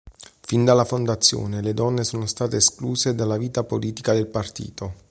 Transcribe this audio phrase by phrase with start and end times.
[0.39, 4.95] Fin dalla fondazione le donne sono state escluse dalla vita politica del partito.